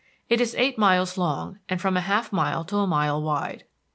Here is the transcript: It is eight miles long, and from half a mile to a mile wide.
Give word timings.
It 0.29 0.41
is 0.41 0.55
eight 0.55 0.79
miles 0.79 1.15
long, 1.15 1.59
and 1.69 1.79
from 1.79 1.95
half 1.95 2.31
a 2.31 2.35
mile 2.35 2.65
to 2.65 2.77
a 2.77 2.87
mile 2.87 3.21
wide. 3.21 3.65